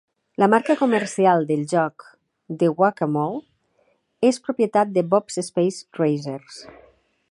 La 0.43 0.47
marca 0.51 0.75
comercial 0.77 1.45
del 1.51 1.61
joc 1.73 2.07
The 2.63 2.71
Whac-A-Mole 2.79 3.41
és 4.33 4.43
propietat 4.49 4.97
de 4.99 5.09
Bob's 5.15 5.43
Space 5.51 6.03
Racers. 6.05 6.63